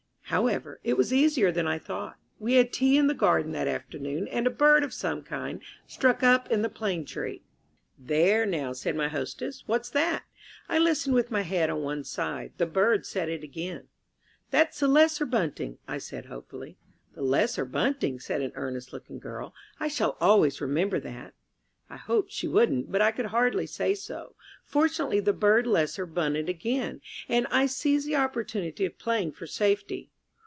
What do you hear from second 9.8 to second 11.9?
that?" I listened with my head on